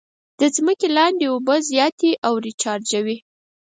د 0.39 0.41
ځمکې 0.55 0.87
لاندې 0.97 1.25
اوبه 1.31 1.55
زیاتې 1.69 2.11
او 2.25 2.33
ریچارجوي. 2.47 3.17